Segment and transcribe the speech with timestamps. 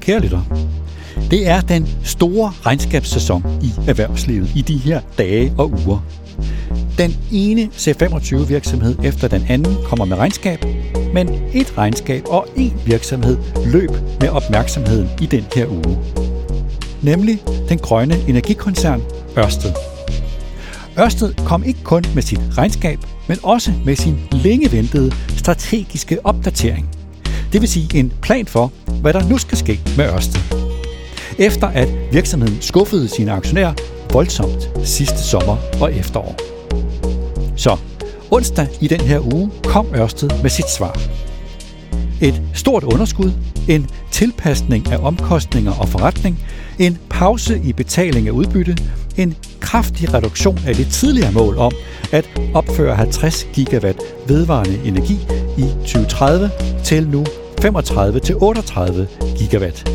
[0.00, 0.42] kære lytter.
[1.30, 5.98] Det er den store regnskabssæson i erhvervslivet i de her dage og uger.
[6.98, 10.64] Den ene C25-virksomhed efter den anden kommer med regnskab,
[11.14, 13.90] men et regnskab og en virksomhed løb
[14.20, 15.98] med opmærksomheden i den her uge.
[17.02, 19.02] Nemlig den grønne energikoncern
[19.38, 19.72] Ørsted.
[20.98, 22.98] Ørsted kom ikke kun med sit regnskab,
[23.28, 26.88] men også med sin længe ventede strategiske opdatering.
[27.52, 30.40] Det vil sige en plan for, hvad der nu skal ske med Ørsted.
[31.38, 33.74] Efter at virksomheden skuffede sine aktionærer
[34.12, 36.36] voldsomt sidste sommer og efterår.
[37.56, 37.76] Så
[38.30, 41.00] onsdag i den her uge kom Ørsted med sit svar.
[42.20, 43.32] Et stort underskud,
[43.68, 46.38] en tilpasning af omkostninger og forretning,
[46.78, 48.76] en pause i betaling af udbytte,
[49.16, 51.72] en kraftig reduktion af det tidligere mål om
[52.12, 55.18] at opføre 50 gigawatt vedvarende energi
[55.58, 56.50] i 2030
[56.84, 57.24] til nu
[57.62, 59.90] 35 til 38 gigawatt.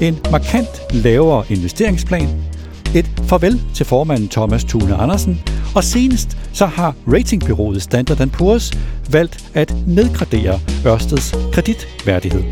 [0.00, 2.28] En markant lavere investeringsplan,
[2.94, 5.42] et farvel til formanden Thomas Thune Andersen,
[5.74, 8.78] og senest så har ratingbyrået Standard Poor's
[9.10, 12.42] valgt at nedgradere Ørsteds kreditværdighed.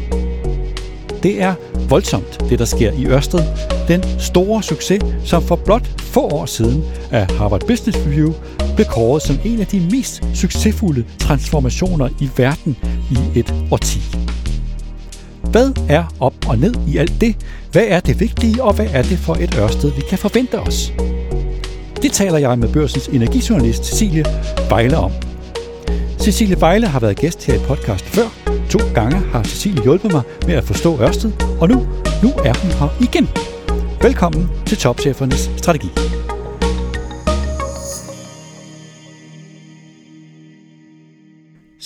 [1.23, 1.55] Det er
[1.89, 3.41] voldsomt, det der sker i Ørsted.
[3.89, 8.33] Den store succes, som for blot få år siden af Harvard Business Review
[8.77, 12.77] blev kåret som en af de mest succesfulde transformationer i verden
[13.11, 14.01] i et årti.
[15.51, 17.37] Hvad er op og ned i alt det?
[17.73, 20.93] Hvad er det vigtige, og hvad er det for et Ørsted, vi kan forvente os?
[22.03, 24.25] Det taler jeg med børsens energijournalist Cecilie
[24.69, 25.13] Vejle om.
[26.19, 28.29] Cecilie Vejle har været gæst her i podcast før.
[28.71, 31.87] To gange har Cecilie hjulpet mig med at forstå Ørsted, og nu,
[32.23, 33.29] nu er hun her igen.
[34.03, 36.16] Velkommen til Topchefernes Strategi.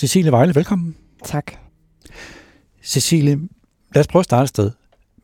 [0.00, 0.96] Cecilie Vejle, velkommen.
[1.24, 1.52] Tak.
[2.82, 3.38] Cecilie,
[3.94, 4.70] lad os prøve at starte et sted.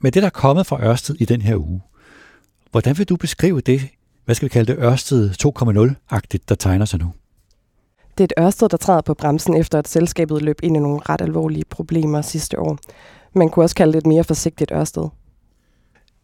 [0.01, 1.81] Med det, der er kommet fra Ørsted i den her uge,
[2.71, 3.81] hvordan vil du beskrive det,
[4.25, 7.13] hvad skal vi kalde det, Ørsted 2.0-agtigt, der tegner sig nu?
[8.19, 11.01] Det er et Ørsted, der træder på bremsen efter, at selskabet løb ind i nogle
[11.09, 12.79] ret alvorlige problemer sidste år.
[13.35, 15.09] Man kunne også kalde det et mere forsigtigt Ørsted.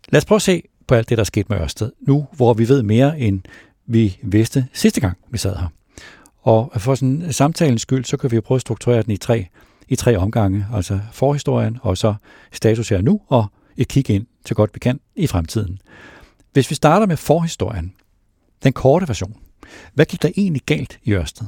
[0.09, 2.55] Lad os prøve at se på alt det, der er sket med Ørsted, nu hvor
[2.55, 3.41] vi ved mere, end
[3.87, 5.69] vi vidste sidste gang, vi sad her.
[6.43, 9.47] Og for sådan samtalens skyld, så kan vi prøve at strukturere den i tre,
[9.89, 12.15] i tre omgange, altså forhistorien, og så
[12.53, 15.79] status her nu, og et kig ind, så godt vi kan, i fremtiden.
[16.53, 17.95] Hvis vi starter med forhistorien,
[18.63, 19.37] den korte version,
[19.95, 21.47] hvad gik der egentlig galt i Ørsted?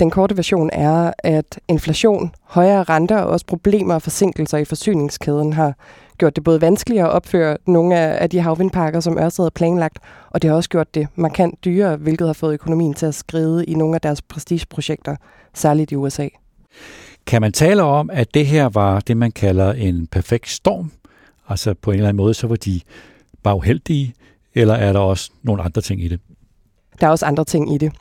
[0.00, 5.52] Den korte version er, at inflation, højere renter og også problemer og forsinkelser i forsyningskæden
[5.52, 5.74] har
[6.18, 9.98] gjort det både vanskeligere at opføre nogle af de havvindparker, som Ørsted har planlagt,
[10.30, 13.64] og det har også gjort det markant dyrere, hvilket har fået økonomien til at skride
[13.64, 15.16] i nogle af deres prestigeprojekter,
[15.54, 16.28] særligt i USA.
[17.26, 20.92] Kan man tale om, at det her var det, man kalder en perfekt storm?
[21.48, 22.80] Altså på en eller anden måde, så var de
[23.42, 24.14] bare uheldige,
[24.54, 26.20] eller er der også nogle andre ting i det?
[27.00, 27.92] Der er også andre ting i det.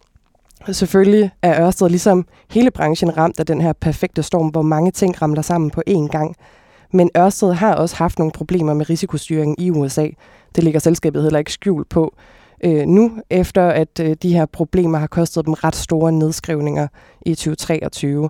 [0.72, 5.22] Selvfølgelig er Ørsted ligesom hele branchen ramt af den her perfekte storm, hvor mange ting
[5.22, 6.36] ramler sammen på én gang.
[6.92, 10.08] Men Ørsted har også haft nogle problemer med risikostyringen i USA.
[10.56, 12.16] Det ligger selskabet heller ikke skjult på.
[12.64, 16.88] Øh, nu, efter at øh, de her problemer har kostet dem ret store nedskrivninger
[17.26, 18.30] i 2023.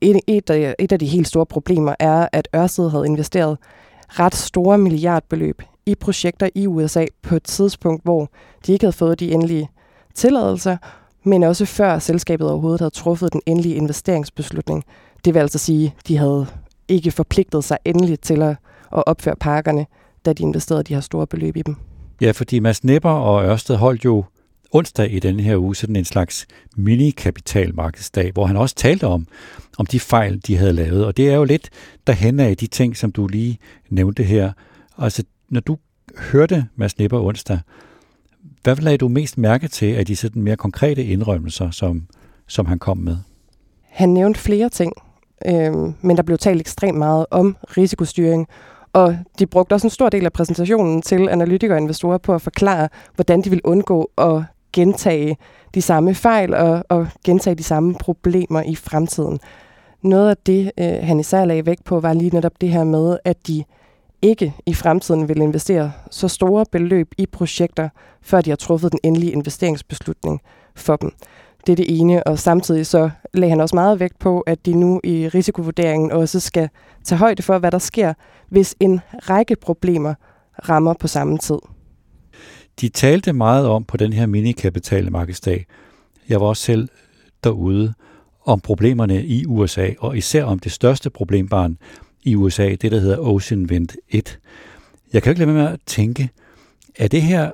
[0.00, 3.58] Et, et, af, et af de helt store problemer er, at Ørsted havde investeret
[4.08, 8.30] ret store milliardbeløb i projekter i USA på et tidspunkt, hvor
[8.66, 9.70] de ikke havde fået de endelige
[10.14, 10.76] tilladelser,
[11.24, 14.84] men også før selskabet overhovedet havde truffet den endelige investeringsbeslutning.
[15.24, 16.46] Det vil altså sige, at de havde
[16.88, 18.56] ikke forpligtet sig endeligt til at,
[18.92, 19.86] at opføre parkerne,
[20.24, 21.76] da de investerede de her store beløb i dem.
[22.20, 24.24] Ja, fordi Mads Nepper og Ørsted holdt jo
[24.72, 26.46] onsdag i denne her uge sådan en slags
[26.76, 29.26] mini-kapitalmarkedsdag, hvor han også talte om,
[29.78, 31.06] om de fejl, de havde lavet.
[31.06, 31.70] Og det er jo lidt
[32.06, 33.58] derhen af de ting, som du lige
[33.88, 34.52] nævnte her.
[34.98, 35.78] Altså, når du
[36.18, 37.58] hørte Mads Nepper onsdag,
[38.62, 42.06] hvad lagde du mest mærke til af de sådan mere konkrete indrømmelser, som,
[42.46, 43.16] som han kom med?
[43.82, 44.92] Han nævnte flere ting,
[45.46, 48.48] øh, men der blev talt ekstremt meget om risikostyring,
[48.92, 52.42] og de brugte også en stor del af præsentationen til analytikere og investorer på at
[52.42, 54.42] forklare, hvordan de vil undgå at
[54.72, 55.36] gentage
[55.74, 59.38] de samme fejl og, og gentage de samme problemer i fremtiden.
[60.02, 63.18] Noget af det, øh, han især lagde vægt på, var lige netop det her med,
[63.24, 63.64] at de
[64.22, 67.88] ikke i fremtiden vil investere så store beløb i projekter,
[68.22, 70.40] før de har truffet den endelige investeringsbeslutning
[70.74, 71.10] for dem.
[71.66, 74.74] Det er det ene, og samtidig så lagde han også meget vægt på, at de
[74.74, 76.68] nu i risikovurderingen også skal
[77.04, 78.14] tage højde for, hvad der sker,
[78.48, 80.14] hvis en række problemer
[80.68, 81.58] rammer på samme tid.
[82.80, 85.66] De talte meget om på den her minikapitalmarkedsdag,
[86.28, 86.88] jeg var også selv
[87.44, 87.94] derude,
[88.46, 91.78] om problemerne i USA, og især om det største problembarn,
[92.24, 94.38] i USA, det der hedder Ocean Wind 1.
[95.12, 96.30] Jeg kan jo ikke lade være med at tænke,
[96.96, 97.52] at det her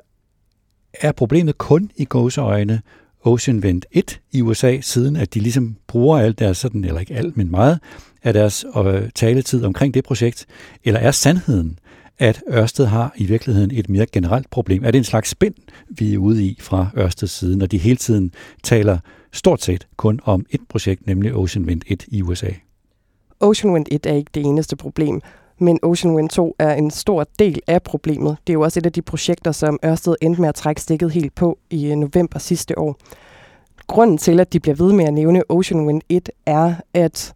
[0.93, 2.81] er problemet kun i gåseøjne
[3.23, 7.13] Ocean Vent 1 i USA, siden at de ligesom bruger alt deres, sådan, eller ikke
[7.13, 7.79] alt, men meget
[8.23, 10.45] af deres øh, taletid omkring det projekt?
[10.83, 11.79] Eller er sandheden,
[12.19, 14.83] at Ørsted har i virkeligheden et mere generelt problem?
[14.83, 15.53] Er det en slags spænd,
[15.89, 18.33] vi er ude i fra Ørsteds side, når de hele tiden
[18.63, 18.97] taler
[19.31, 22.49] stort set kun om et projekt, nemlig Ocean Wind 1 i USA?
[23.39, 25.21] Ocean Wind 1 er ikke det eneste problem,
[25.61, 28.37] men Ocean Wind 2 er en stor del af problemet.
[28.47, 31.11] Det er jo også et af de projekter, som Ørsted endte med at trække stikket
[31.11, 32.95] helt på i øh, november sidste år.
[33.87, 37.33] Grunden til, at de bliver ved med at nævne Ocean Wind 1, er, at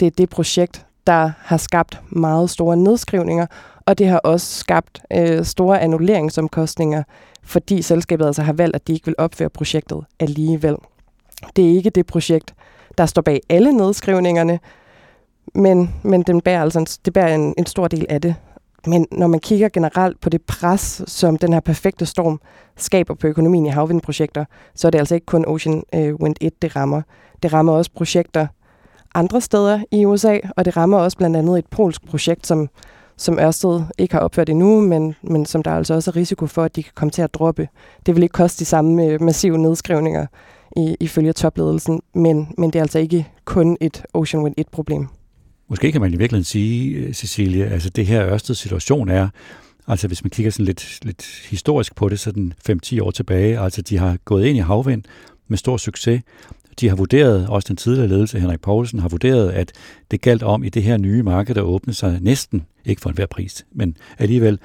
[0.00, 3.46] det er det projekt, der har skabt meget store nedskrivninger,
[3.86, 7.02] og det har også skabt øh, store annulleringsomkostninger,
[7.42, 10.76] fordi selskabet altså har valgt, at de ikke vil opføre projektet alligevel.
[11.56, 12.54] Det er ikke det projekt,
[12.98, 14.58] der står bag alle nedskrivningerne,
[15.54, 18.34] men, men den bærer altså en, det bærer en, en stor del af det.
[18.86, 22.40] Men når man kigger generelt på det pres, som den her perfekte storm
[22.76, 26.62] skaber på økonomien i havvindprojekter, så er det altså ikke kun Ocean øh, Wind 1,
[26.62, 27.02] det rammer.
[27.42, 28.46] Det rammer også projekter
[29.14, 32.68] andre steder i USA, og det rammer også blandt andet et polsk projekt, som,
[33.16, 36.62] som Ørsted ikke har opført endnu, men, men som der altså også er risiko for,
[36.62, 37.68] at de kan komme til at droppe.
[38.06, 40.26] Det vil ikke koste de samme øh, massive nedskrivninger
[40.76, 45.08] i, ifølge topledelsen, men, men det er altså ikke kun et Ocean Wind 1-problem.
[45.68, 49.28] Måske kan man i virkeligheden sige, øh, Cecilie, altså det her Ørsted situation er,
[49.86, 53.82] altså hvis man kigger sådan lidt, lidt historisk på det, sådan 5-10 år tilbage, altså
[53.82, 55.02] de har gået ind i havvind
[55.48, 56.22] med stor succes.
[56.80, 59.72] De har vurderet, også den tidligere ledelse, Henrik Poulsen, har vurderet, at
[60.10, 63.26] det galt om i det her nye marked, der åbne sig næsten, ikke for enhver
[63.26, 64.58] pris, men alligevel,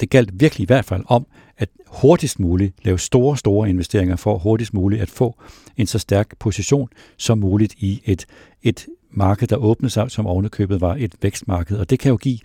[0.00, 1.26] det galt virkelig i hvert fald om,
[1.58, 5.40] at hurtigst muligt lave store, store investeringer for hurtigst muligt at få
[5.76, 8.26] en så stærk position som muligt i et,
[8.62, 11.76] et marked, der åbnede sig, som ovenikøbet var et vækstmarked.
[11.76, 12.38] Og det kan jo give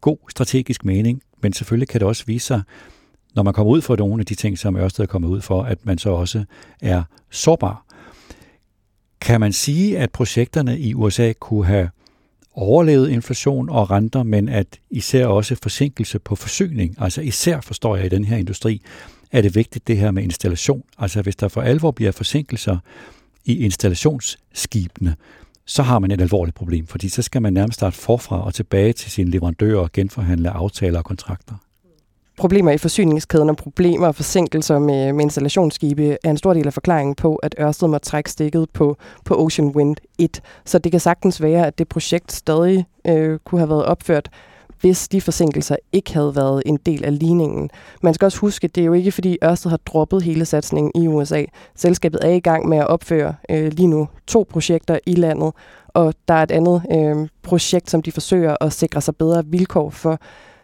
[0.00, 2.62] god strategisk mening, men selvfølgelig kan det også vise sig,
[3.34, 5.62] når man kommer ud for nogle af de ting, som Ørsted er kommet ud for,
[5.62, 6.44] at man så også
[6.82, 7.84] er sårbar.
[9.20, 11.90] Kan man sige, at projekterne i USA kunne have
[12.54, 18.06] overlevet inflation og renter, men at især også forsinkelse på forsyning, altså især forstår jeg
[18.06, 18.82] i den her industri,
[19.32, 20.82] er det vigtigt det her med installation.
[20.98, 22.78] Altså hvis der for alvor bliver forsinkelser
[23.44, 25.16] i installationsskibene,
[25.66, 28.92] så har man et alvorligt problem, fordi så skal man nærmest starte forfra og tilbage
[28.92, 31.54] til sine leverandører og genforhandle aftaler og kontrakter.
[32.36, 36.72] Problemer i forsyningskæden og problemer og forsinkelser med, med installationsskibe er en stor del af
[36.72, 40.40] forklaringen på, at Ørsted må trække stikket på, på Ocean Wind 1.
[40.64, 44.28] Så det kan sagtens være, at det projekt stadig øh, kunne have været opført,
[44.86, 47.70] hvis de forsinkelser ikke havde været en del af ligningen.
[48.02, 50.92] Man skal også huske, at det er jo ikke fordi Ørsted har droppet hele satsningen
[51.02, 51.44] i USA.
[51.74, 55.52] Selskabet er i gang med at opføre øh, lige nu to projekter i landet,
[55.88, 59.90] og der er et andet øh, projekt, som de forsøger at sikre sig bedre vilkår
[59.90, 60.18] for.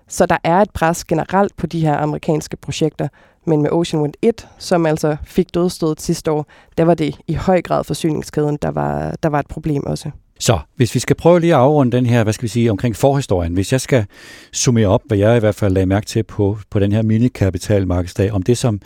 [0.09, 3.09] Så der er et pres generelt på de her amerikanske projekter,
[3.47, 6.47] men med Ocean Wind 1, som altså fik dødstødet sidste år,
[6.79, 10.11] der var det i høj grad forsyningskæden, der var, der var et problem også.
[10.43, 12.97] Så hvis vi skal prøve lige at afrunde den her, hvad skal vi sige, omkring
[12.97, 14.07] forhistorien, hvis jeg skal
[14.53, 18.33] summere op, hvad jeg i hvert fald lagde mærke til på, på den her minikapitalmarkedsdag,
[18.33, 18.81] om det som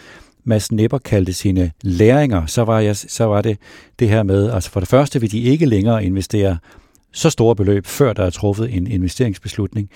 [0.45, 3.59] Mads Nipper kaldte sine læringer, så var, jeg, så var det
[3.99, 6.59] det her med, altså for det første vil de ikke længere investere
[7.13, 9.91] så store beløb, før der er truffet en investeringsbeslutning.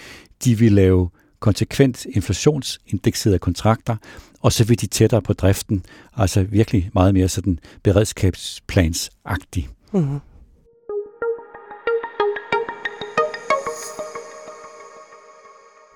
[0.44, 3.96] De vil lave konsekvent inflationsindekserede kontrakter,
[4.40, 5.84] og så vil de tættere på driften,
[6.16, 9.68] altså virkelig meget mere sådan beredskabsplansagtigt.
[9.92, 10.20] Mm-hmm.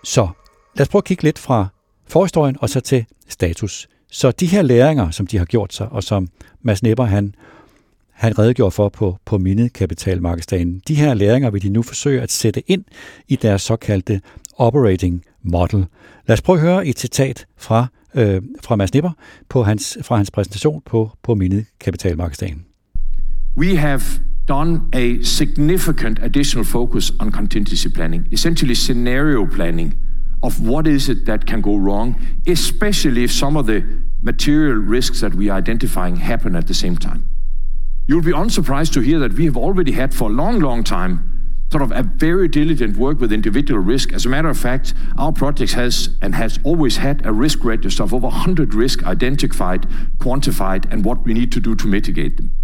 [0.04, 0.28] Så
[0.74, 1.66] lad os prøve at kigge lidt fra
[2.06, 3.88] forhistorien og så til status.
[4.10, 6.28] Så de her læringer, som de har gjort sig, og som
[6.62, 7.34] Mads Nepper han,
[8.12, 12.70] han redegjorde for på, på Minekapitalmarkedsdagen, de her læringer vil de nu forsøge at sætte
[12.70, 12.84] ind
[13.28, 14.20] i deres såkaldte
[14.56, 15.86] operating model.
[16.26, 19.10] Lad os prøve at høre et citat fra, øh, fra Mads Nipper
[19.48, 22.64] på hans, fra hans præsentation på, på Minekapitalmarkedsdagen.
[23.56, 29.94] We have done a significant additional focus on contingency planning, essentially scenario planning
[30.42, 35.20] of what is it that can go wrong, especially if some of the material risks
[35.20, 37.28] that we are identifying happen at the same time.
[38.06, 41.30] You'll be unsurprised to hear that we have already had for a long, long time
[41.70, 44.12] sort of a very diligent work with individual risk.
[44.12, 48.02] As a matter of fact, our project has and has always had a risk register
[48.02, 49.82] of over 100 risks identified,
[50.18, 52.54] quantified, and what we need to do to mitigate them.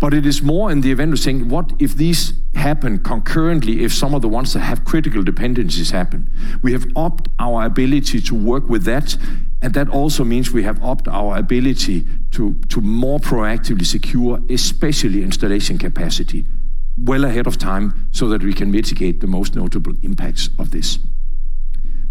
[0.00, 3.92] But it is more in the event of saying, what if these happen concurrently, if
[3.92, 6.30] some of the ones that have critical dependencies happen?
[6.62, 9.16] We have upped our ability to work with that,
[9.62, 15.22] and that also means we have upped our ability to, to more proactively secure, especially
[15.22, 16.46] installation capacity
[16.96, 20.98] well ahead of time so that we can mitigate the most notable impacts of this.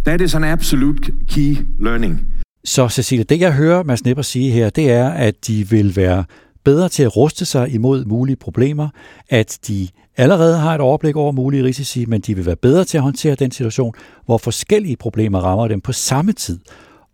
[0.04, 2.20] That is an absolute key learning.
[2.66, 6.24] Så Cecilie, det jeg hører Mads Nipper sige her, det er, at de vil være
[6.66, 8.90] bedre til at ruste sig imod mulige problemer,
[9.30, 12.98] at de allerede har et overblik over mulige risici, men de vil være bedre til
[12.98, 13.94] at håndtere den situation,
[14.26, 16.60] hvor forskellige problemer rammer dem på samme tid,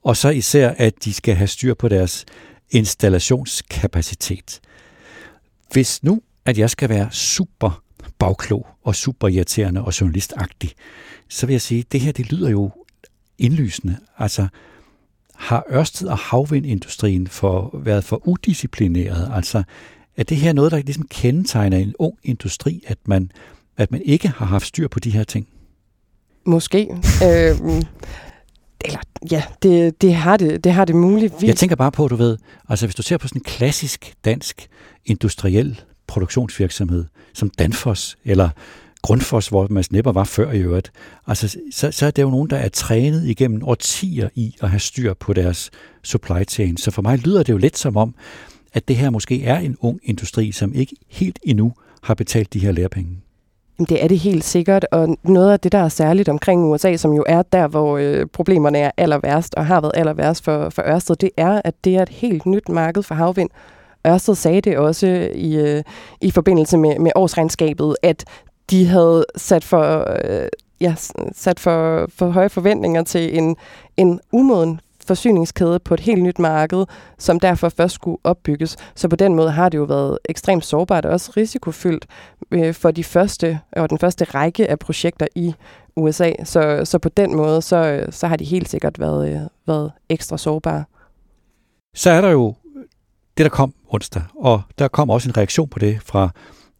[0.03, 2.25] og så især, at de skal have styr på deres
[2.69, 4.59] installationskapacitet.
[5.71, 7.83] Hvis nu, at jeg skal være super
[8.19, 10.71] bagklog og super irriterende og journalistagtig,
[11.29, 12.71] så vil jeg sige, at det her det lyder jo
[13.37, 13.97] indlysende.
[14.17, 14.47] Altså,
[15.41, 19.31] har Ørsted og havvindindustrien for, været for udisciplineret?
[19.35, 19.63] Altså,
[20.17, 23.31] er det her noget, der ligesom kendetegner en ung industri, at man,
[23.77, 25.47] at man ikke har haft styr på de her ting?
[26.45, 26.87] Måske.
[27.27, 27.57] øh,
[28.85, 28.99] eller,
[29.31, 31.43] ja, det, det, har det, det har det muligvis.
[31.43, 32.37] Jeg tænker bare på, du ved,
[32.69, 34.67] altså hvis du ser på sådan en klassisk dansk
[35.05, 38.49] industriel produktionsvirksomhed, som Danfoss eller
[39.01, 40.91] Grundfos, hvor Mads Nepper var før i øvrigt,
[41.27, 44.79] altså, så, så er det jo nogen, der er trænet igennem årtier i at have
[44.79, 45.71] styr på deres
[46.03, 46.77] supply chain.
[46.77, 48.15] Så for mig lyder det jo lidt som om,
[48.73, 52.59] at det her måske er en ung industri, som ikke helt endnu har betalt de
[52.59, 53.17] her lærepenge.
[53.89, 57.13] Det er det helt sikkert, og noget af det, der er særligt omkring USA, som
[57.13, 60.69] jo er der, hvor øh, problemerne er aller værst, og har været aller værst for,
[60.69, 63.49] for Ørsted, det er, at det er et helt nyt marked for havvind.
[64.07, 65.83] Ørsted sagde det også i, øh,
[66.21, 68.25] i forbindelse med, med årsregnskabet, at
[68.71, 70.47] de havde sat for, øh,
[70.81, 70.95] ja,
[71.33, 73.55] sat for, for høje forventninger til en,
[73.97, 76.85] en umoden forsyningskæde på et helt nyt marked,
[77.17, 78.77] som derfor først skulle opbygges.
[78.95, 82.05] Så på den måde har det jo været ekstremt sårbart og også risikofyldt
[82.51, 85.53] øh, for de første og den første række af projekter i
[85.95, 86.31] USA.
[86.43, 90.37] Så, så på den måde, så, så har de helt sikkert været, øh, været ekstra
[90.37, 90.83] sårbare.
[91.95, 92.55] Så er der jo
[93.37, 96.29] det, der kom onsdag, og der kom også en reaktion på det fra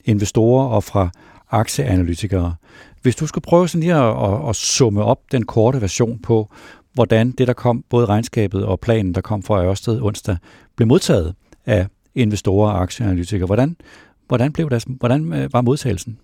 [0.05, 1.09] investorer og fra
[1.51, 2.55] aktieanalytikere.
[3.01, 6.49] Hvis du skulle prøve sådan lige at, at, at summe op den korte version på,
[6.93, 10.37] hvordan det, der kom, både regnskabet og planen, der kom fra Ørsted onsdag,
[10.75, 13.45] blev modtaget af investorer og aktieanalytikere.
[13.45, 13.75] Hvordan,
[14.27, 16.19] hvordan, blev det, hvordan øh, var modtagelsen?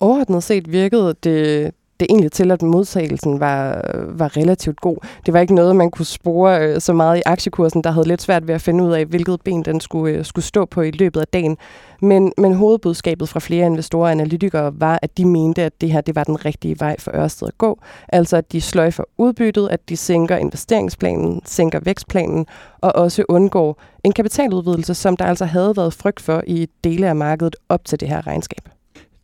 [0.00, 4.96] Overordnet set virkede det, det egentlig til, at modtagelsen var, var relativt god.
[5.26, 8.22] Det var ikke noget, man kunne spore øh, så meget i aktiekursen, der havde lidt
[8.22, 10.90] svært ved at finde ud af, hvilket ben den skulle, øh, skulle stå på i
[10.90, 11.56] løbet af dagen.
[12.02, 16.00] Men, men hovedbudskabet fra flere investorer og analytikere var, at de mente, at det her
[16.00, 17.78] det var den rigtige vej for Ørsted at gå.
[18.08, 22.46] Altså at de sløjfer udbyttet, at de sænker investeringsplanen, sænker vækstplanen
[22.80, 27.16] og også undgår en kapitaludvidelse, som der altså havde været frygt for i dele af
[27.16, 28.75] markedet op til det her regnskab.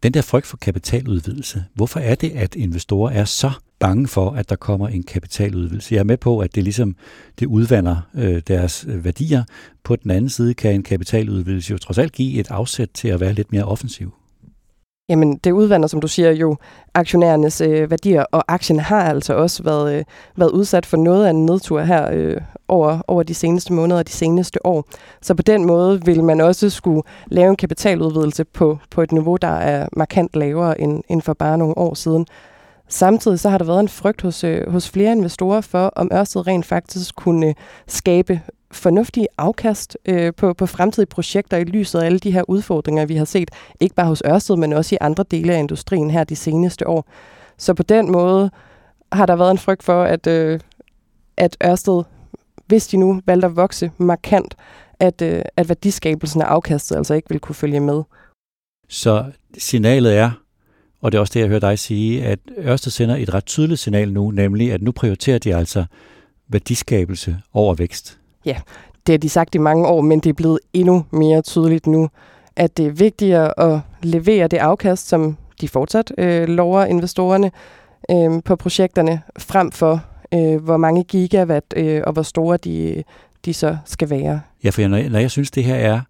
[0.02, 4.50] Den der frygt for kapitaludvidelse, hvorfor er det, at investorer er så bange for, at
[4.50, 5.94] der kommer en kapitaludvidelse?
[5.94, 6.97] Jeg er med på, at det ligesom
[7.38, 9.44] det udvander øh, deres øh, værdier.
[9.85, 13.21] På den anden side kan en kapitaludvidelse jo trods alt give et afsæt til at
[13.21, 14.14] være lidt mere offensiv.
[15.09, 16.56] Jamen, det udvander, som du siger, jo
[16.94, 20.04] aktionærernes øh, værdier, og aktien har altså også været, øh,
[20.37, 22.37] været udsat for noget af en nedtur her øh,
[22.68, 24.85] over, over de seneste måneder og de seneste år.
[25.23, 29.37] Så på den måde vil man også skulle lave en kapitaludvidelse på, på et niveau,
[29.37, 32.26] der er markant lavere end, end for bare nogle år siden.
[32.88, 36.47] Samtidig så har der været en frygt hos, øh, hos flere investorer for, om Ørsted
[36.47, 37.54] rent faktisk kunne øh,
[37.87, 38.40] skabe
[38.73, 43.17] fornuftige afkast øh, på, på fremtidige projekter i lyset af alle de her udfordringer, vi
[43.17, 43.50] har set,
[43.81, 47.07] ikke bare hos Ørsted, men også i andre dele af industrien her de seneste år.
[47.59, 48.50] Så på den måde
[49.12, 50.61] har der været en frygt for, at, øh,
[51.37, 52.02] at Ørsted,
[52.67, 54.55] hvis de nu valgte at vokse markant,
[55.00, 58.02] at, øh, at værdiskabelsen af afkastet altså ikke vil kunne følge med.
[58.88, 59.25] Så
[59.59, 60.31] signalet er,
[61.00, 63.81] og det er også det, jeg hører dig sige, at Ørsted sender et ret tydeligt
[63.81, 65.85] signal nu, nemlig at nu prioriterer de altså
[66.49, 68.19] værdiskabelse over vækst.
[68.45, 68.57] Ja,
[69.07, 72.09] det har de sagt i mange år, men det er blevet endnu mere tydeligt nu,
[72.57, 77.51] at det er vigtigere at levere det afkast, som de fortsat øh, lover investorerne
[78.11, 83.05] øh, på projekterne, frem for øh, hvor mange gigawatt øh, og hvor store de,
[83.45, 84.41] de så skal være.
[84.65, 86.01] Ja, for når jeg, når jeg synes, det her er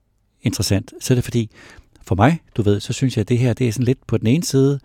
[0.42, 1.50] interessant, så er det fordi,
[2.06, 4.18] for mig, du ved, så synes jeg, at det her det er sådan lidt på
[4.18, 4.80] den ene side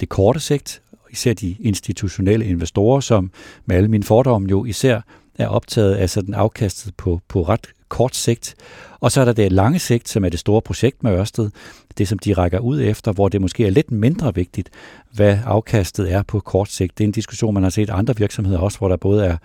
[0.00, 3.30] det korte sigt, især de institutionelle investorer, som
[3.66, 5.00] med alle mine fordomme jo især
[5.38, 8.54] er optaget af sådan afkastet på, på ret kort sigt.
[9.00, 11.50] Og så er der det lange sigt, som er det store projekt med Ørsted,
[11.98, 14.70] det som de rækker ud efter, hvor det måske er lidt mindre vigtigt,
[15.14, 16.98] hvad afkastet er på kort sigt.
[16.98, 19.36] Det er en diskussion, man har set andre virksomheder også, hvor der både er,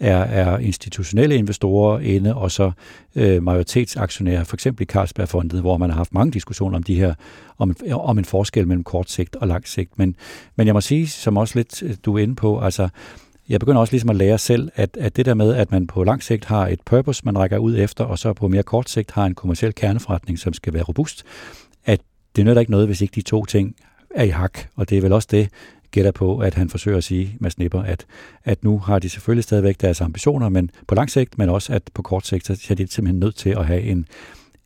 [0.00, 2.70] er, er institutionelle investorer inde, og så
[3.14, 7.14] øh, majoritetsaktionærer, for eksempel i Carlsbergfondet, hvor man har haft mange diskussioner om de her,
[7.58, 9.98] om, om en forskel mellem kort sigt og lang sigt.
[9.98, 10.16] Men,
[10.56, 12.88] men jeg må sige, som også lidt øh, du er inde på, altså
[13.48, 16.04] jeg begynder også ligesom at lære selv, at, at det der med, at man på
[16.04, 19.10] lang sigt har et purpose, man rækker ud efter, og så på mere kort sigt
[19.10, 21.24] har en kommersiel kerneforretning, som skal være robust,
[21.84, 22.00] at
[22.36, 23.76] det nytter ikke noget, hvis ikke de to ting
[24.10, 25.48] er i hak, og det er vel også det,
[25.90, 28.06] gætter på, at han forsøger at sige, med Snipper, at,
[28.44, 31.82] at nu har de selvfølgelig stadigvæk deres ambitioner, men på lang sigt, men også at
[31.94, 34.06] på kort sigt, så er de simpelthen nødt til at have en,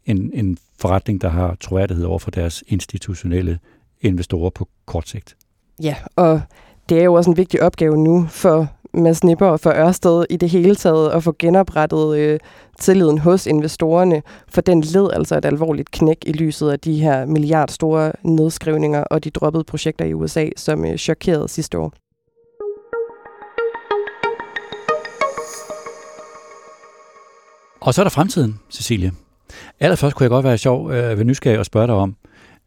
[0.04, 3.58] en, en forretning, der har troværdighed over for deres institutionelle
[4.00, 5.36] investorer på kort sigt.
[5.82, 6.40] Ja, og
[6.88, 10.36] det er jo også en vigtig opgave nu for Mads Nipper og for Ørsted i
[10.36, 12.38] det hele taget at få genoprettet øh,
[12.78, 17.24] tilliden hos investorerne, for den led altså et alvorligt knæk i lyset af de her
[17.24, 21.92] milliardstore nedskrivninger og de droppede projekter i USA, som øh, chokerede sidste år.
[27.80, 29.12] Og så er der fremtiden, Cecilie.
[29.80, 32.16] Allerførst kunne jeg godt være sjov øh, ved nysgerrig og spørge dig om,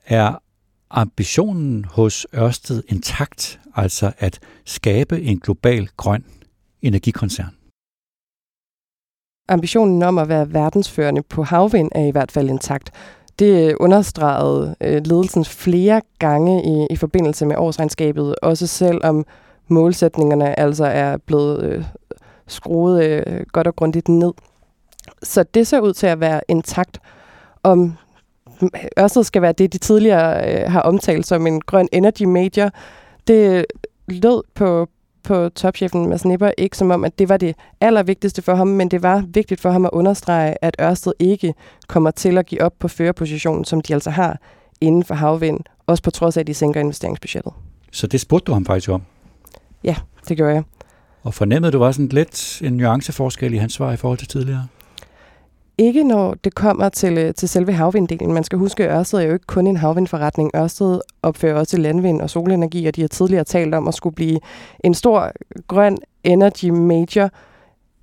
[0.06, 0.36] er
[0.92, 6.24] ambitionen hos Ørsted intakt, altså at skabe en global grøn
[6.82, 7.56] energikoncern?
[9.50, 12.92] Ambitionen om at være verdensførende på havvind er i hvert fald intakt.
[13.40, 19.26] Det understregede øh, ledelsen flere gange i, i forbindelse med årsregnskabet, også selvom
[19.68, 21.86] målsætningerne altså er blevet øh,
[22.48, 24.34] skruet øh, godt og grundigt ned.
[25.24, 27.00] Så det ser ud til at være intakt.
[27.64, 27.94] Om
[29.00, 32.70] Ørsted skal være det, de tidligere øh, har omtalt som en grøn energy major,
[33.28, 33.66] det
[34.08, 34.88] lød på,
[35.24, 38.92] på topchefen Mads Nipper ikke som om, at det var det allervigtigste for ham, men
[38.92, 41.54] det var vigtigt for ham at understrege, at Ørsted ikke
[41.88, 44.40] kommer til at give op på førerpositionen, som de altså har
[44.82, 47.54] inden for havvind, også på trods af, at de sænker investeringsbudgettet.
[47.92, 49.02] Så det spurgte du ham faktisk om?
[49.84, 49.96] Ja,
[50.28, 50.64] det gjorde jeg.
[51.24, 54.68] Og fornemmede du også sådan lidt en nuanceforskel i hans svar i forhold til tidligere?
[55.80, 58.34] Ikke når det kommer til, øh, til selve havvinddelen.
[58.34, 60.52] Man skal huske, at Ørsted er jo ikke kun en havvindforretning.
[60.56, 64.40] Ørsted opfører også landvind og solenergi, og de har tidligere talt om at skulle blive
[64.84, 65.32] en stor
[65.68, 67.30] grøn energy major,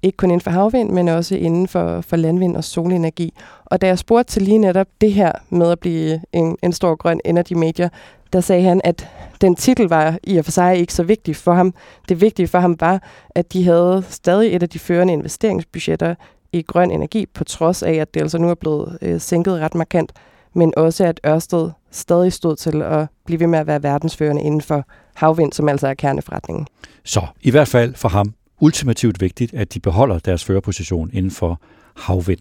[0.03, 3.35] ikke kun inden for havvind, men også inden for, for landvind og solenergi.
[3.65, 6.95] Og da jeg spurgte til lige netop det her med at blive en, en stor
[6.95, 7.89] grøn energy major,
[8.33, 9.09] der sagde han, at
[9.41, 11.75] den titel var i og for sig ikke så vigtig for ham.
[12.09, 16.15] Det vigtige for ham var, at de havde stadig et af de førende investeringsbudgetter
[16.53, 19.75] i grøn energi, på trods af, at det altså nu er blevet øh, sænket ret
[19.75, 20.13] markant,
[20.55, 24.61] men også at Ørsted stadig stod til at blive ved med at være verdensførende inden
[24.61, 26.67] for havvind, som altså er kerneforretningen.
[27.05, 31.61] Så i hvert fald for ham ultimativt vigtigt, at de beholder deres førerposition inden for
[31.97, 32.41] havvind.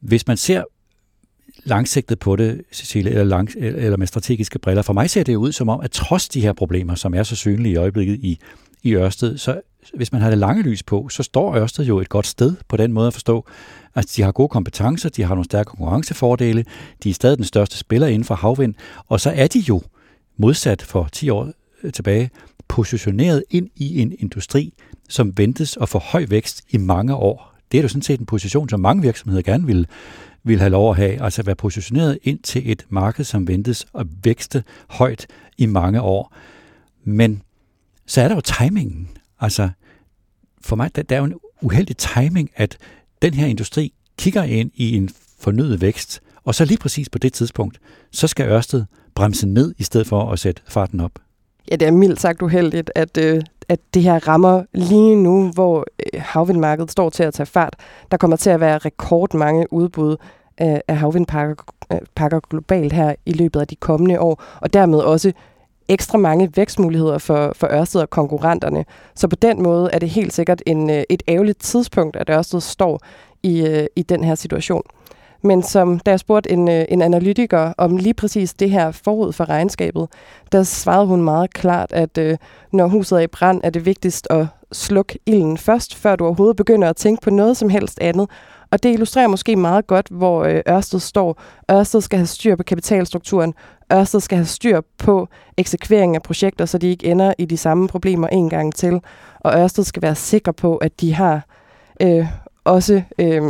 [0.00, 0.64] Hvis man ser
[1.64, 5.52] langsigtet på det, Cecilie, eller, lang, eller med strategiske briller, for mig ser det ud
[5.52, 8.38] som om, at trods de her problemer, som er så synlige i øjeblikket i,
[8.82, 9.60] i Ørsted, så
[9.94, 12.76] hvis man har det lange lys på, så står Ørsted jo et godt sted på
[12.76, 13.46] den måde at forstå.
[13.94, 16.64] Altså, de har gode kompetencer, de har nogle stærke konkurrencefordele,
[17.02, 18.74] de er stadig den største spiller inden for havvind,
[19.08, 19.82] og så er de jo,
[20.36, 21.48] modsat for 10 år
[21.82, 22.30] øh, tilbage,
[22.68, 24.74] positioneret ind i en industri,
[25.08, 27.54] som ventes at få høj vækst i mange år.
[27.72, 29.86] Det er jo sådan set en position, som mange virksomheder gerne vil,
[30.44, 33.86] vil have lov at have, altså at være positioneret ind til et marked, som ventes
[33.98, 35.26] at vækste højt
[35.58, 36.34] i mange år.
[37.04, 37.42] Men
[38.12, 39.08] så er der jo timingen.
[39.40, 39.68] Altså,
[40.60, 42.78] for mig, der, der er jo en uheldig timing, at
[43.22, 47.32] den her industri kigger ind i en fornyet vækst, og så lige præcis på det
[47.32, 51.10] tidspunkt, så skal Ørsted bremse ned, i stedet for at sætte farten op.
[51.70, 55.86] Ja, det er mildt sagt uheldigt, at, øh, at det her rammer lige nu, hvor
[56.14, 57.76] øh, havvindmarkedet står til at tage fart.
[58.10, 60.16] Der kommer til at være rekordmange udbud
[60.58, 61.54] af, af havvindparker
[61.92, 65.32] øh, pakker globalt her i løbet af de kommende år, og dermed også
[65.92, 68.84] ekstra mange vækstmuligheder for, for Ørsted og konkurrenterne.
[69.14, 72.60] Så på den måde er det helt sikkert en, øh, et ærgerligt tidspunkt, at Ørsted
[72.60, 73.00] står
[73.42, 74.82] i, øh, i den her situation.
[75.42, 79.32] Men som da jeg spurgte en, øh, en analytiker om lige præcis det her forud
[79.32, 80.08] for regnskabet,
[80.52, 82.36] der svarede hun meget klart, at øh,
[82.72, 86.56] når huset er i brand, er det vigtigst at slukke ilden først, før du overhovedet
[86.56, 88.30] begynder at tænke på noget som helst andet.
[88.72, 91.42] Og det illustrerer måske meget godt, hvor øh, Ørsted står.
[91.70, 93.54] Ørsted skal have styr på kapitalstrukturen.
[93.92, 97.88] Ørsted skal have styr på eksekvering af projekter, så de ikke ender i de samme
[97.88, 99.00] problemer en gang til.
[99.40, 101.46] Og Ørsted skal være sikker på, at de har
[102.02, 102.26] øh,
[102.64, 103.42] også øh,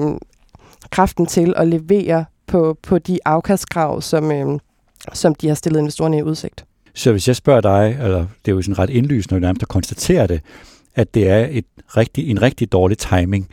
[0.90, 4.58] kraften til at levere på, på de afkastkrav, som, øh,
[5.12, 6.64] som de har stillet investorerne i udsigt.
[6.94, 9.68] Så hvis jeg spørger dig, eller det er jo sådan ret indlysende nærmest at
[10.26, 10.40] det,
[10.94, 11.64] at det er et
[11.96, 13.48] rigtig, en rigtig dårlig timing,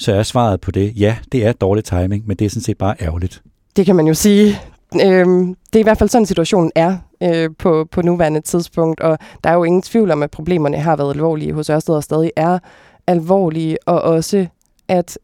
[0.00, 2.78] så er svaret på det, ja, det er dårlig timing, men det er sådan set
[2.78, 3.42] bare ærgerligt.
[3.76, 4.58] Det kan man jo sige.
[5.02, 9.18] Øhm, det er i hvert fald sådan, situationen er øh, på, på nuværende tidspunkt, og
[9.44, 12.30] der er jo ingen tvivl om, at problemerne har været alvorlige hos Ørsted og stadig
[12.36, 12.58] er
[13.06, 14.46] alvorlige, og også
[14.88, 15.18] at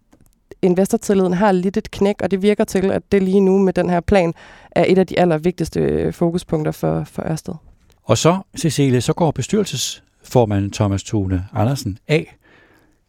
[0.63, 3.91] investortilliden har lidt et knæk, og det virker til, at det lige nu med den
[3.91, 4.35] her plan
[4.71, 7.55] er et af de allervigtigste øh, fokuspunkter for, for Ørsted.
[8.05, 12.37] Og så, Cecilie, så går bestyrelsesformanden Thomas Tune Andersen af.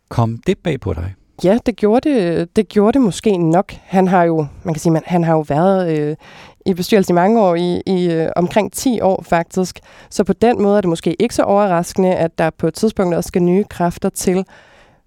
[0.09, 1.13] Kom det bag på dig?
[1.43, 3.73] Ja, det gjorde det, det gjorde det måske nok.
[3.83, 6.15] Han har jo, man kan sige, man, han har jo været øh,
[6.65, 9.79] i bestyrelsen i mange år, i, i øh, omkring 10 år faktisk.
[10.09, 13.15] Så på den måde er det måske ikke så overraskende, at der på et tidspunkt
[13.15, 14.45] også skal nye kræfter til.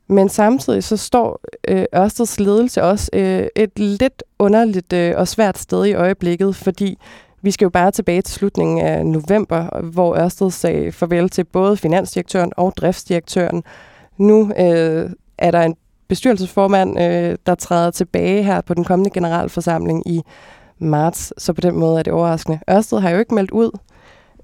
[0.09, 5.59] Men samtidig så står øh, Ørsteds ledelse også øh, et lidt underligt øh, og svært
[5.59, 6.99] sted i øjeblikket, fordi
[7.43, 11.77] vi skal jo bare tilbage til slutningen af november, hvor Ørsted sagde farvel til både
[11.77, 13.63] finansdirektøren og driftsdirektøren.
[14.17, 15.77] Nu øh, er der en
[16.11, 20.21] bestyrelsesformand, øh, der træder tilbage her på den kommende generalforsamling i
[20.79, 22.61] marts, så på den måde er det overraskende.
[22.71, 23.71] Ørsted har jo ikke meldt ud,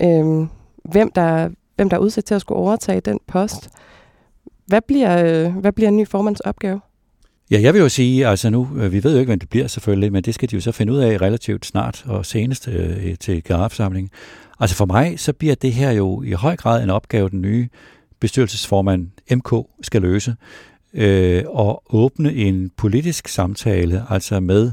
[0.03, 0.49] øh,
[0.85, 3.69] hvem, der, hvem der er udsat til at skulle overtage den post.
[4.67, 6.81] Hvad bliver, øh, hvad bliver en ny formands opgave?
[7.51, 9.67] Ja, jeg vil jo sige, altså nu, øh, vi ved jo ikke, hvem det bliver
[9.67, 13.15] selvfølgelig, men det skal de jo så finde ud af relativt snart og senest øh,
[13.21, 14.11] til generalforsamlingen.
[14.61, 17.69] Altså for mig, så bliver det her jo i høj grad en opgave, den nye
[18.21, 20.37] bestyrelsesformand MK skal løse,
[20.97, 24.73] øh, og åbne en politisk samtale, altså med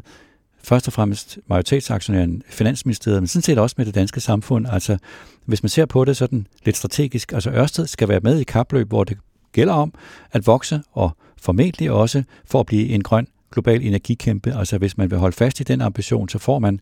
[0.64, 4.68] først og fremmest majoritetsaktionæren Finansministeriet, men sådan set også med det danske samfund.
[4.72, 4.98] Altså,
[5.46, 8.88] hvis man ser på det sådan lidt strategisk, altså Ørsted skal være med i kapløb,
[8.88, 9.18] hvor det
[9.52, 9.94] gælder om
[10.32, 14.54] at vokse og formentlig også for at blive en grøn global energikæmpe.
[14.58, 16.80] Altså hvis man vil holde fast i den ambition, så får man,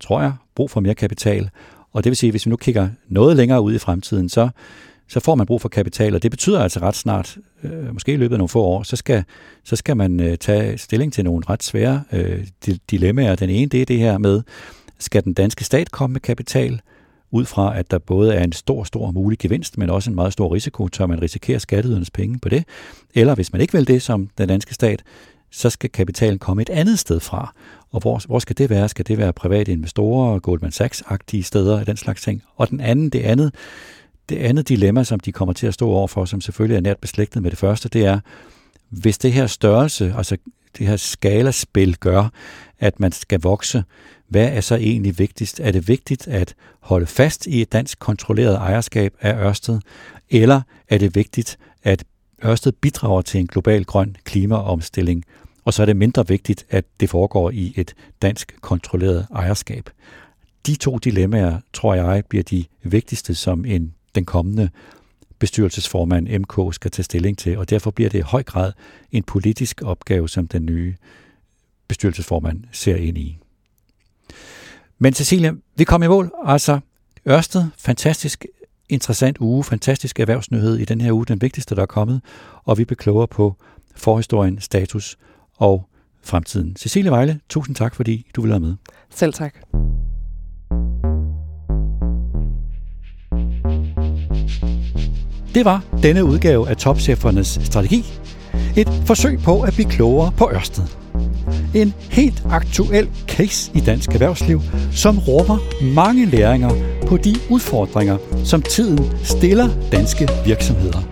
[0.00, 1.50] tror jeg, brug for mere kapital.
[1.92, 4.48] Og det vil sige, hvis vi nu kigger noget længere ud i fremtiden, så,
[5.08, 8.16] så får man brug for kapital, og det betyder altså ret snart, øh, måske i
[8.16, 9.24] løbet af nogle få år, så skal,
[9.64, 12.46] så skal man øh, tage stilling til nogle ret svære øh,
[12.90, 13.36] dilemmaer.
[13.36, 14.42] Den ene, det er det her med,
[14.98, 16.80] skal den danske stat komme med kapital?
[17.32, 20.32] ud fra, at der både er en stor, stor mulig gevinst, men også en meget
[20.32, 22.64] stor risiko, tør man risikere skatteydernes penge på det.
[23.14, 25.02] Eller hvis man ikke vil det som den danske stat,
[25.50, 27.54] så skal kapitalen komme et andet sted fra.
[27.90, 28.88] Og hvor, hvor skal det være?
[28.88, 32.42] Skal det være private investorer, Goldman Sachs-agtige steder, den slags ting?
[32.56, 33.54] Og den anden, det andet,
[34.32, 37.42] det andet dilemma, som de kommer til at stå overfor, som selvfølgelig er nært beslægtet
[37.42, 38.20] med det første, det er,
[38.88, 40.36] hvis det her størrelse, altså
[40.78, 42.28] det her skalaspil gør,
[42.78, 43.84] at man skal vokse,
[44.28, 45.60] hvad er så egentlig vigtigst?
[45.60, 49.80] Er det vigtigt at holde fast i et dansk kontrolleret ejerskab af Ørsted,
[50.30, 52.04] eller er det vigtigt, at
[52.44, 55.24] Ørsted bidrager til en global grøn klimaomstilling,
[55.64, 59.90] og så er det mindre vigtigt, at det foregår i et dansk kontrolleret ejerskab.
[60.66, 64.70] De to dilemmaer, tror jeg, bliver de vigtigste, som en, den kommende
[65.38, 68.72] bestyrelsesformand MK skal tage stilling til, og derfor bliver det i høj grad
[69.12, 70.94] en politisk opgave, som den nye
[71.88, 73.38] bestyrelsesformand ser ind i.
[74.98, 76.32] Men Cecilia, vi kom i mål.
[76.44, 76.80] Altså,
[77.28, 78.46] Ørsted, fantastisk
[78.88, 82.20] interessant uge, fantastisk erhvervsnyhed i den her uge, den vigtigste, der er kommet,
[82.64, 83.56] og vi blev klogere på
[83.96, 85.18] forhistorien, status
[85.56, 85.88] og
[86.22, 86.76] fremtiden.
[86.76, 88.74] Cecilie Vejle, tusind tak, fordi du ville være med.
[89.10, 89.54] Selv tak.
[95.54, 98.04] Det var denne udgave af Topchefernes Strategi.
[98.76, 100.84] Et forsøg på at blive klogere på Ørsted.
[101.74, 104.60] En helt aktuel case i dansk erhvervsliv,
[104.92, 105.58] som rummer
[105.94, 106.70] mange læringer
[107.06, 111.02] på de udfordringer, som tiden stiller danske virksomheder.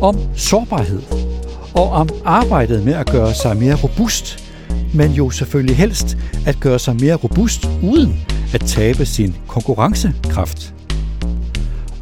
[0.00, 1.02] Om sårbarhed
[1.74, 4.44] og om arbejdet med at gøre sig mere robust,
[4.94, 8.20] men jo selvfølgelig helst at gøre sig mere robust uden
[8.54, 10.71] at tabe sin konkurrencekraft.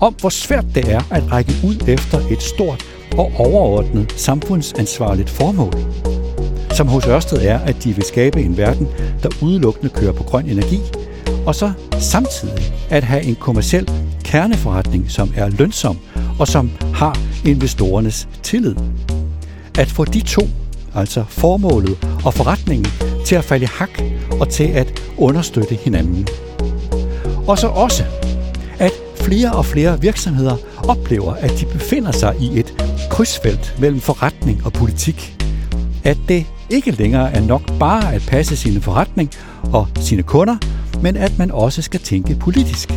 [0.00, 2.84] Om hvor svært det er at række ud efter et stort
[3.18, 5.74] og overordnet samfundsansvarligt formål
[6.80, 8.88] som hos Ørsted er, at de vil skabe en verden,
[9.22, 10.80] der udelukkende kører på grøn energi,
[11.46, 13.90] og så samtidig at have en kommersiel
[14.24, 15.98] kerneforretning, som er lønsom
[16.38, 18.74] og som har investorernes tillid.
[19.78, 20.42] At få de to,
[20.94, 22.92] altså formålet og forretningen,
[23.26, 24.02] til at falde i hak
[24.40, 26.26] og til at understøtte hinanden.
[27.46, 28.04] Og så også,
[29.20, 30.56] flere og flere virksomheder
[30.88, 35.36] oplever, at de befinder sig i et krydsfelt mellem forretning og politik.
[36.04, 39.30] At det ikke længere er nok bare at passe sine forretning
[39.72, 40.56] og sine kunder,
[41.02, 42.92] men at man også skal tænke politisk.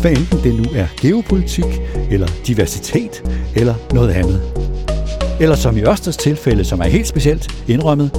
[0.00, 3.22] Hvad enten det nu er geopolitik, eller diversitet,
[3.54, 4.42] eller noget andet.
[5.40, 8.10] Eller som i Ørsteds tilfælde, som er helt specielt indrømmet,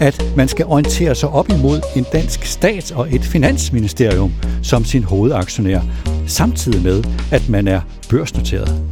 [0.00, 5.04] at man skal orientere sig op imod en dansk stat og et finansministerium som sin
[5.04, 5.80] hovedaktionær,
[6.26, 8.82] samtidig med, at man er børsnoteret.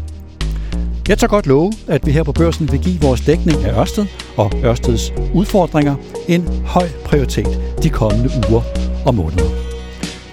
[1.08, 4.06] Jeg tager godt love, at vi her på børsen vil give vores dækning af Ørsted
[4.36, 5.94] og Ørsteds udfordringer
[6.28, 8.62] en høj prioritet de kommende uger
[9.06, 9.50] og måneder.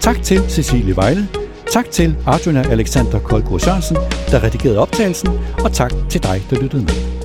[0.00, 1.28] Tak til Cecilie Vejle,
[1.72, 3.96] tak til Arjuna Alexander Koldgaard Sørensen,
[4.30, 5.28] der redigerede optagelsen,
[5.64, 7.19] og tak til dig, der lyttede med.